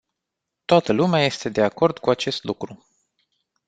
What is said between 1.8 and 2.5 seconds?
cu acest